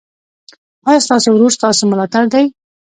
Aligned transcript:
ایا 0.87 1.03
ستاسو 1.05 1.27
ورور 1.31 1.51
ستاسو 1.57 1.83
ملاتړ 1.91 2.23
دی؟ 2.33 2.43